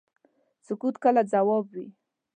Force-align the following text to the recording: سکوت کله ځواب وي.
سکوت 0.65 0.95
کله 1.03 1.21
ځواب 1.31 1.65
وي. 1.73 1.87